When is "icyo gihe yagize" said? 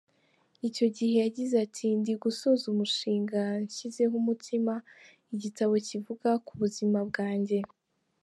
0.67-1.53